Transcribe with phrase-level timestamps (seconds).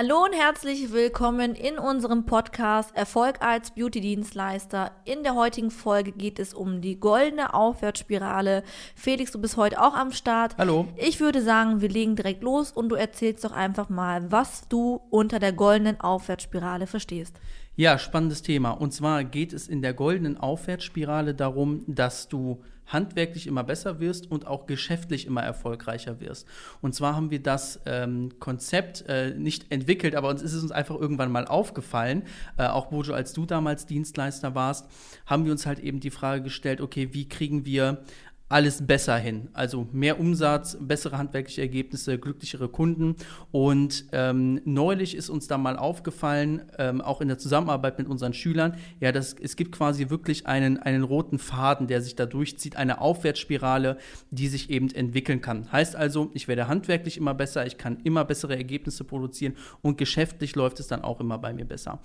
[0.00, 4.92] Hallo und herzlich willkommen in unserem Podcast Erfolg als Beauty-Dienstleister.
[5.04, 8.62] In der heutigen Folge geht es um die goldene Aufwärtsspirale.
[8.94, 10.56] Felix, du bist heute auch am Start.
[10.56, 10.86] Hallo.
[10.94, 15.00] Ich würde sagen, wir legen direkt los und du erzählst doch einfach mal, was du
[15.10, 17.34] unter der goldenen Aufwärtsspirale verstehst.
[17.78, 18.72] Ja, spannendes Thema.
[18.72, 24.28] Und zwar geht es in der goldenen Aufwärtsspirale darum, dass du handwerklich immer besser wirst
[24.28, 26.48] und auch geschäftlich immer erfolgreicher wirst.
[26.80, 30.72] Und zwar haben wir das ähm, Konzept äh, nicht entwickelt, aber uns ist es uns
[30.72, 32.24] einfach irgendwann mal aufgefallen,
[32.56, 34.88] äh, auch Bojo, als du damals Dienstleister warst,
[35.24, 38.02] haben wir uns halt eben die Frage gestellt, okay, wie kriegen wir
[38.48, 39.48] alles besser hin.
[39.52, 43.16] Also mehr Umsatz, bessere handwerkliche Ergebnisse, glücklichere Kunden.
[43.50, 48.32] Und ähm, neulich ist uns da mal aufgefallen, ähm, auch in der Zusammenarbeit mit unseren
[48.32, 52.76] Schülern, ja, das, es gibt quasi wirklich einen, einen roten Faden, der sich da durchzieht,
[52.76, 53.98] eine Aufwärtsspirale,
[54.30, 55.70] die sich eben entwickeln kann.
[55.70, 60.56] Heißt also, ich werde handwerklich immer besser, ich kann immer bessere Ergebnisse produzieren und geschäftlich
[60.56, 62.00] läuft es dann auch immer bei mir besser.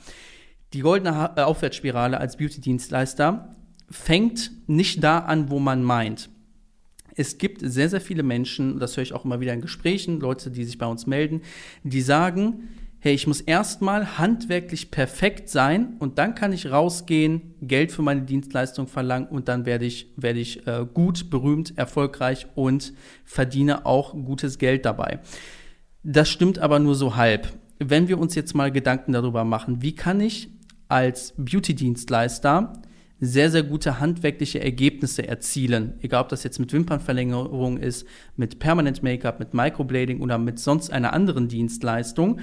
[0.74, 3.56] Die goldene Aufwärtsspirale als Beauty-Dienstleister
[3.90, 6.30] fängt nicht da an, wo man meint
[7.16, 10.52] es gibt sehr, sehr viele Menschen, das höre ich auch immer wieder in Gesprächen, Leute,
[10.52, 11.42] die sich bei uns melden,
[11.84, 12.70] die sagen,
[13.00, 18.22] hey, ich muss erstmal handwerklich perfekt sein und dann kann ich rausgehen, Geld für meine
[18.22, 22.94] Dienstleistung verlangen und dann werde ich, werde ich äh, gut, berühmt, erfolgreich und
[23.26, 25.20] verdiene auch gutes Geld dabei.
[26.04, 27.52] Das stimmt aber nur so halb.
[27.78, 30.50] Wenn wir uns jetzt mal Gedanken darüber machen, wie kann ich
[30.88, 32.82] als Beauty-Dienstleister
[33.26, 35.94] sehr, sehr gute handwerkliche Ergebnisse erzielen.
[36.02, 40.92] Egal, ob das jetzt mit Wimpernverlängerung ist, mit Permanent Make-up, mit Microblading oder mit sonst
[40.92, 42.40] einer anderen Dienstleistung.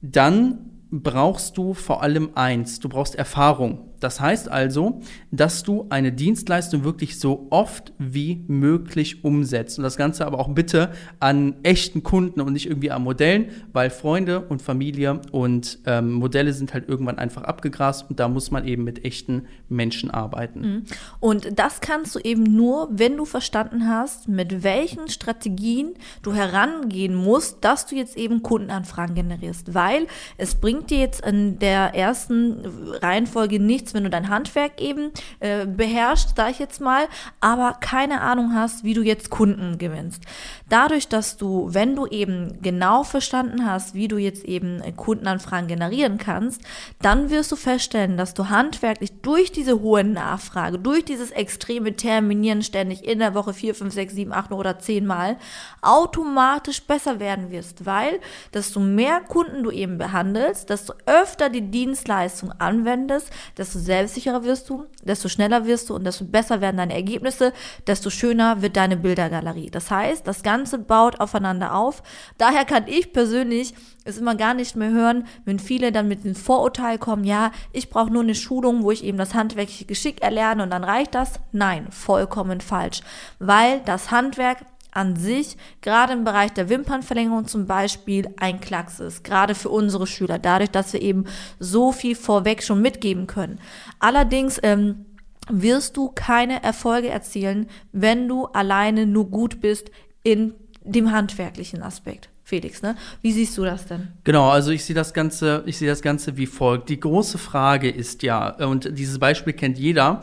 [0.00, 3.87] Dann brauchst du vor allem eins, du brauchst Erfahrung.
[4.00, 5.00] Das heißt also,
[5.30, 9.78] dass du eine Dienstleistung wirklich so oft wie möglich umsetzt.
[9.78, 13.90] Und das Ganze aber auch bitte an echten Kunden und nicht irgendwie an Modellen, weil
[13.90, 18.66] Freunde und Familie und ähm, Modelle sind halt irgendwann einfach abgegrast und da muss man
[18.66, 20.60] eben mit echten Menschen arbeiten.
[20.60, 20.84] Mhm.
[21.20, 27.14] Und das kannst du eben nur, wenn du verstanden hast, mit welchen Strategien du herangehen
[27.14, 29.74] musst, dass du jetzt eben Kundenanfragen generierst.
[29.74, 32.64] Weil es bringt dir jetzt in der ersten
[33.00, 35.10] Reihenfolge nichts, nichts, wenn du dein Handwerk eben
[35.40, 37.08] äh, beherrschst, sag ich jetzt mal,
[37.40, 40.24] aber keine Ahnung hast, wie du jetzt Kunden gewinnst.
[40.68, 46.18] Dadurch, dass du, wenn du eben genau verstanden hast, wie du jetzt eben Kundenanfragen generieren
[46.18, 46.62] kannst,
[47.00, 52.62] dann wirst du feststellen, dass du handwerklich durch diese hohe Nachfrage, durch dieses extreme Terminieren
[52.62, 55.36] ständig in der Woche vier, fünf, sechs, sieben, acht oder zehn Mal
[55.82, 58.20] automatisch besser werden wirst, weil
[58.52, 64.68] desto mehr Kunden du eben behandelst, desto öfter die Dienstleistung anwendest, desto desto selbstsicherer wirst
[64.68, 67.52] du, desto schneller wirst du und desto besser werden deine Ergebnisse,
[67.86, 69.70] desto schöner wird deine Bildergalerie.
[69.70, 72.02] Das heißt, das Ganze baut aufeinander auf.
[72.36, 73.74] Daher kann ich persönlich
[74.04, 77.90] es immer gar nicht mehr hören, wenn viele dann mit dem Vorurteil kommen, ja, ich
[77.90, 81.40] brauche nur eine Schulung, wo ich eben das handwerkliche Geschick erlerne und dann reicht das.
[81.52, 83.02] Nein, vollkommen falsch.
[83.38, 84.58] Weil das Handwerk
[84.92, 89.24] an sich, gerade im Bereich der Wimpernverlängerung zum Beispiel, ein Klacks ist.
[89.24, 91.24] Gerade für unsere Schüler, dadurch, dass wir eben
[91.58, 93.60] so viel vorweg schon mitgeben können.
[93.98, 95.06] Allerdings, ähm,
[95.50, 99.90] wirst du keine Erfolge erzielen, wenn du alleine nur gut bist
[100.22, 100.54] in
[100.84, 102.28] dem handwerklichen Aspekt.
[102.44, 102.96] Felix, ne?
[103.20, 104.08] Wie siehst du das denn?
[104.24, 106.88] Genau, also ich sehe das Ganze, ich sehe das Ganze wie folgt.
[106.88, 110.22] Die große Frage ist ja, und dieses Beispiel kennt jeder,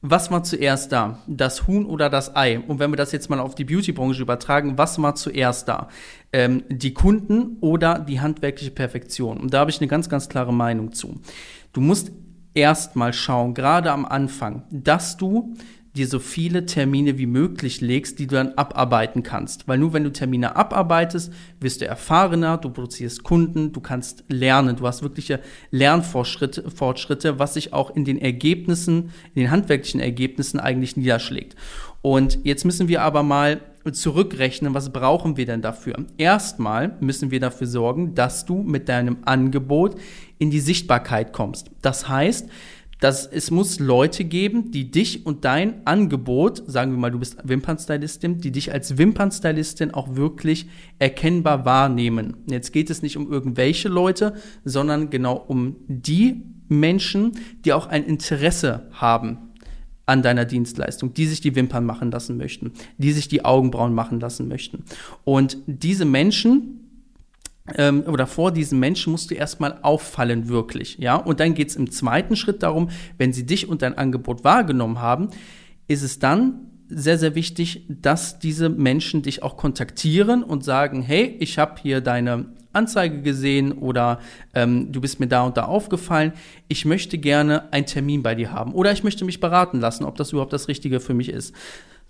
[0.00, 1.18] was war zuerst da?
[1.26, 2.60] Das Huhn oder das Ei?
[2.60, 5.88] Und wenn wir das jetzt mal auf die Beauty-Branche übertragen, was war zuerst da?
[6.32, 9.38] Ähm, die Kunden oder die handwerkliche Perfektion?
[9.38, 11.20] Und da habe ich eine ganz, ganz klare Meinung zu.
[11.72, 12.12] Du musst
[12.54, 15.54] erst mal schauen, gerade am Anfang, dass du
[15.98, 19.68] dir so viele Termine wie möglich legst, die du dann abarbeiten kannst.
[19.68, 24.76] Weil nur wenn du Termine abarbeitest, wirst du erfahrener, du produzierst Kunden, du kannst lernen,
[24.76, 25.40] du hast wirkliche
[25.70, 31.56] Lernfortschritte, Fortschritte, was sich auch in den Ergebnissen, in den handwerklichen Ergebnissen eigentlich niederschlägt.
[32.00, 33.60] Und jetzt müssen wir aber mal
[33.92, 35.96] zurückrechnen, was brauchen wir denn dafür?
[36.16, 39.96] Erstmal müssen wir dafür sorgen, dass du mit deinem Angebot
[40.38, 41.70] in die Sichtbarkeit kommst.
[41.82, 42.48] Das heißt,
[43.00, 47.36] dass es muss Leute geben, die dich und dein Angebot, sagen wir mal, du bist
[47.44, 50.68] Wimpernstylistin, die dich als Wimpernstylistin auch wirklich
[50.98, 52.38] erkennbar wahrnehmen.
[52.46, 54.34] Jetzt geht es nicht um irgendwelche Leute,
[54.64, 57.32] sondern genau um die Menschen,
[57.64, 59.38] die auch ein Interesse haben
[60.06, 64.20] an deiner Dienstleistung, die sich die Wimpern machen lassen möchten, die sich die Augenbrauen machen
[64.20, 64.84] lassen möchten.
[65.24, 66.87] Und diese Menschen,
[67.76, 70.98] ähm, oder vor diesen Menschen musst du erstmal auffallen, wirklich.
[70.98, 71.16] Ja?
[71.16, 75.00] Und dann geht es im zweiten Schritt darum, wenn sie dich und dein Angebot wahrgenommen
[75.00, 75.28] haben,
[75.86, 81.36] ist es dann sehr, sehr wichtig, dass diese Menschen dich auch kontaktieren und sagen, hey,
[81.38, 84.20] ich habe hier deine Anzeige gesehen oder
[84.54, 86.32] ähm, du bist mir da und da aufgefallen.
[86.68, 90.16] Ich möchte gerne einen Termin bei dir haben oder ich möchte mich beraten lassen, ob
[90.16, 91.54] das überhaupt das Richtige für mich ist.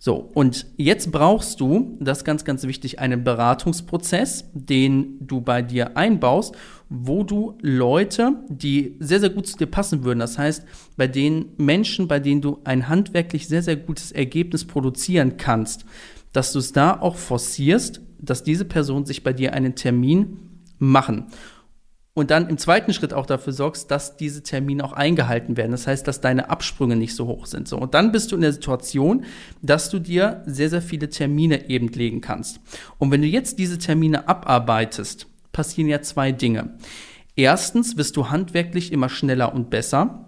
[0.00, 5.60] So, und jetzt brauchst du, das ist ganz, ganz wichtig, einen Beratungsprozess, den du bei
[5.60, 6.54] dir einbaust,
[6.88, 10.64] wo du Leute, die sehr, sehr gut zu dir passen würden, das heißt,
[10.96, 15.84] bei den Menschen, bei denen du ein handwerklich sehr, sehr gutes Ergebnis produzieren kannst,
[16.32, 20.38] dass du es da auch forcierst, dass diese Person sich bei dir einen Termin
[20.78, 21.26] machen
[22.18, 25.70] und dann im zweiten Schritt auch dafür sorgst, dass diese Termine auch eingehalten werden.
[25.70, 27.68] Das heißt, dass deine Absprünge nicht so hoch sind.
[27.68, 29.24] So, und dann bist du in der Situation,
[29.62, 32.58] dass du dir sehr, sehr viele Termine eben legen kannst.
[32.98, 36.76] Und wenn du jetzt diese Termine abarbeitest, passieren ja zwei Dinge.
[37.36, 40.26] Erstens wirst du handwerklich immer schneller und besser.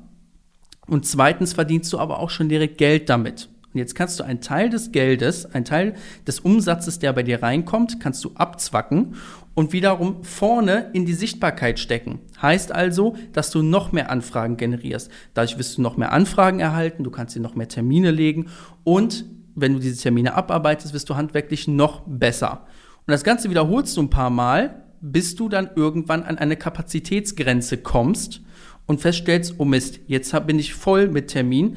[0.87, 3.49] Und zweitens verdienst du aber auch schon direkt Geld damit.
[3.72, 5.94] Und jetzt kannst du einen Teil des Geldes, einen Teil
[6.26, 9.14] des Umsatzes, der bei dir reinkommt, kannst du abzwacken
[9.55, 12.19] und wiederum vorne in die Sichtbarkeit stecken.
[12.43, 15.11] Heißt also, dass du noch mehr Anfragen generierst.
[15.34, 18.49] Dadurch wirst du noch mehr Anfragen erhalten, du kannst dir noch mehr Termine legen
[18.82, 19.25] und
[19.55, 22.67] wenn du diese Termine abarbeitest, wirst du handwerklich noch besser.
[23.06, 27.78] Und das Ganze wiederholst du ein paar Mal, bis du dann irgendwann an eine Kapazitätsgrenze
[27.78, 28.43] kommst
[28.87, 31.76] und feststellst, oh Mist, jetzt bin ich voll mit Termin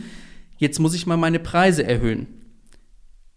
[0.63, 2.27] jetzt muss ich mal meine Preise erhöhen.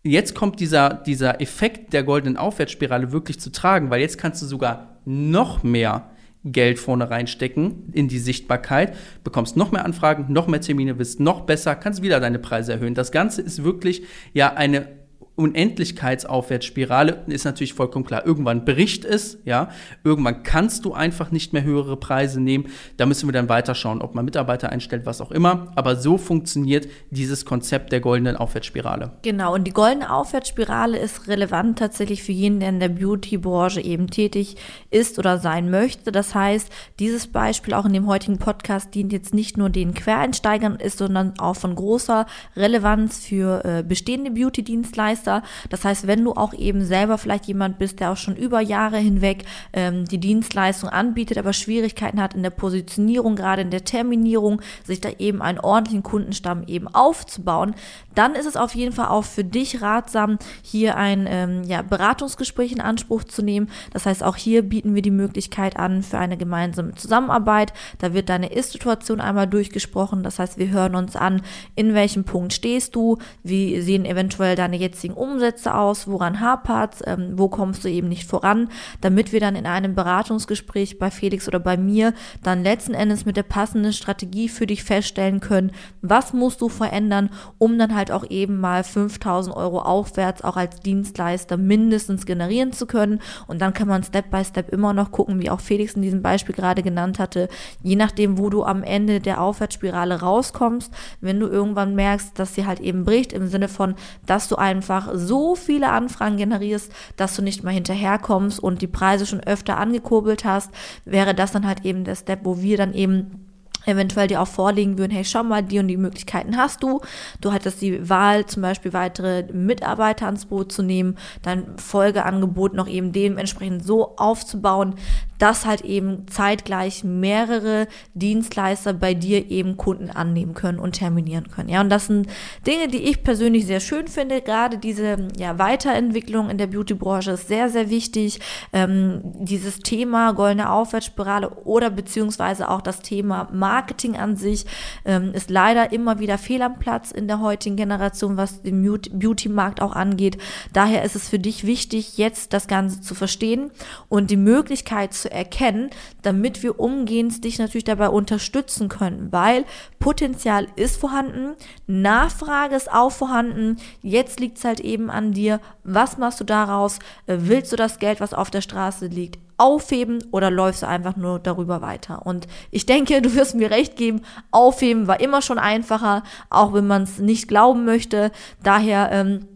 [0.03, 4.47] Jetzt kommt dieser, dieser Effekt der goldenen Aufwärtsspirale wirklich zu tragen, weil jetzt kannst du
[4.47, 6.11] sogar noch mehr
[6.45, 11.41] Geld vorne reinstecken in die Sichtbarkeit, bekommst noch mehr Anfragen, noch mehr Termine, wirst noch
[11.41, 12.95] besser, kannst wieder deine Preise erhöhen.
[12.95, 14.87] Das Ganze ist wirklich ja eine
[15.37, 18.25] Unendlichkeitsaufwärtsspirale ist natürlich vollkommen klar.
[18.25, 19.69] Irgendwann bricht es, ja.
[20.03, 22.69] Irgendwann kannst du einfach nicht mehr höhere Preise nehmen.
[22.97, 25.73] Da müssen wir dann weiterschauen, ob man Mitarbeiter einstellt, was auch immer.
[25.75, 29.13] Aber so funktioniert dieses Konzept der goldenen Aufwärtsspirale.
[29.23, 29.53] Genau.
[29.53, 34.57] Und die goldene Aufwärtsspirale ist relevant tatsächlich für jeden, der in der Beauty-Branche eben tätig
[34.91, 36.13] ist oder sein möchte.
[36.13, 40.77] Das heißt, dieses Beispiel auch in dem heutigen Podcast dient jetzt nicht nur den Quereinsteigern
[40.77, 42.25] ist, sondern auch von großer
[42.57, 45.43] Relevanz für äh, bestehende Beauty-Dienstleister Dienstleister.
[45.69, 48.99] Das heißt, wenn du auch eben selber vielleicht jemand bist, der auch schon über Jahre
[48.99, 54.63] hinweg ähm, die Dienstleistung anbietet, aber Schwierigkeiten hat in der Positionierung, gerade in der Terminierung,
[54.85, 57.75] sich da eben einen ordentlichen Kundenstamm eben aufzubauen,
[58.15, 62.73] dann ist es auf jeden Fall auch für dich ratsam, hier ein ähm, ja, Beratungsgespräch
[62.73, 63.69] in Anspruch zu nehmen.
[63.93, 67.73] Das heißt, auch hier bieten wir die Möglichkeit an für eine gemeinsame Zusammenarbeit.
[67.99, 70.23] Da wird deine Ist-Situation einmal durchgesprochen.
[70.23, 71.43] Das heißt, wir hören uns an,
[71.75, 77.33] in welchem Punkt stehst du, wie sehen eventuell deine jetzigen Umsätze aus, woran hapert ähm,
[77.37, 78.69] wo kommst du eben nicht voran,
[79.01, 83.37] damit wir dann in einem Beratungsgespräch bei Felix oder bei mir dann letzten Endes mit
[83.37, 88.29] der passenden Strategie für dich feststellen können, was musst du verändern, um dann halt auch
[88.29, 93.21] eben mal 5000 Euro aufwärts auch als Dienstleister mindestens generieren zu können.
[93.47, 96.23] Und dann kann man Step by Step immer noch gucken, wie auch Felix in diesem
[96.23, 97.49] Beispiel gerade genannt hatte,
[97.83, 102.67] je nachdem, wo du am Ende der Aufwärtsspirale rauskommst, wenn du irgendwann merkst, dass sie
[102.67, 103.95] halt eben bricht, im Sinne von,
[104.27, 109.27] dass du einfach so viele Anfragen generierst, dass du nicht mal hinterherkommst und die Preise
[109.27, 110.71] schon öfter angekurbelt hast,
[111.05, 113.47] wäre das dann halt eben der Step, wo wir dann eben
[113.87, 117.01] eventuell dir auch vorlegen würden, hey, schau mal, die und die Möglichkeiten hast du.
[117.41, 122.89] Du hattest die Wahl, zum Beispiel weitere Mitarbeiter ans Boot zu nehmen, dein Folgeangebot noch
[122.89, 124.97] eben dementsprechend so aufzubauen,
[125.39, 131.69] dass halt eben zeitgleich mehrere Dienstleister bei dir eben Kunden annehmen können und terminieren können.
[131.69, 132.29] Ja, und das sind
[132.67, 134.41] Dinge, die ich persönlich sehr schön finde.
[134.41, 138.41] Gerade diese ja, Weiterentwicklung in der Beauty-Branche ist sehr, sehr wichtig.
[138.73, 144.67] Ähm, dieses Thema goldene Aufwärtsspirale oder beziehungsweise auch das Thema Marketing an sich
[145.05, 149.83] ähm, ist leider immer wieder fehl am Platz in der heutigen Generation, was den Beauty-Markt
[149.83, 150.39] auch angeht.
[150.73, 153.71] Daher ist es für dich wichtig, jetzt das Ganze zu verstehen
[154.09, 155.91] und die Möglichkeit zu erkennen,
[156.23, 159.65] damit wir umgehend dich natürlich dabei unterstützen können, weil
[159.99, 161.55] Potenzial ist vorhanden,
[161.87, 163.77] Nachfrage ist auch vorhanden.
[164.03, 165.61] Jetzt liegt es halt eben an dir.
[165.85, 166.99] Was machst du daraus?
[167.27, 171.39] Willst du das Geld, was auf der Straße liegt, aufheben oder läufst du einfach nur
[171.39, 172.27] darüber weiter?
[172.27, 176.87] Und ich denke, du wirst mir recht geben, aufheben war immer schon einfacher, auch wenn
[176.87, 178.31] man es nicht glauben möchte.
[178.63, 179.47] Daher ähm,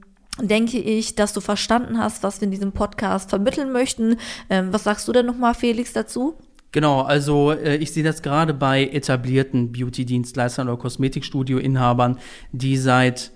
[0.42, 4.16] denke ich, dass du verstanden hast, was wir in diesem Podcast vermitteln möchten.
[4.48, 6.34] Ähm, was sagst du denn nochmal, Felix, dazu?
[6.72, 12.18] Genau, also äh, ich sehe das gerade bei etablierten Beauty-Dienstleistern oder Kosmetikstudio-Inhabern,
[12.52, 13.32] die seit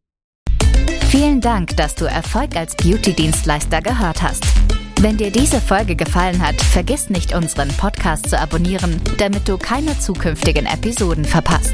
[1.07, 4.43] Vielen Dank, dass du Erfolg als Beauty-Dienstleister gehört hast.
[4.99, 9.97] Wenn dir diese Folge gefallen hat, vergiss nicht, unseren Podcast zu abonnieren, damit du keine
[9.99, 11.73] zukünftigen Episoden verpasst.